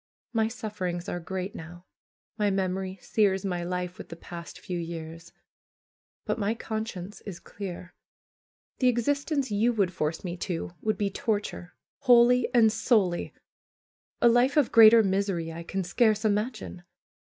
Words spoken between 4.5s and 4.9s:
few